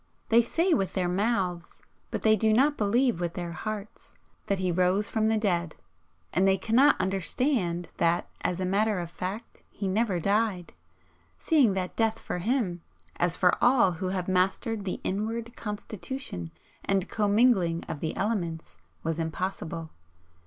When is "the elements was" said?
17.99-19.19